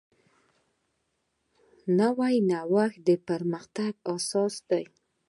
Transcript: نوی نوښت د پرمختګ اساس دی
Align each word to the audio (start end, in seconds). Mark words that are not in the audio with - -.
نوی 1.99 2.35
نوښت 2.49 2.97
د 3.07 3.09
پرمختګ 3.27 3.93
اساس 4.15 4.53
دی 4.69 4.83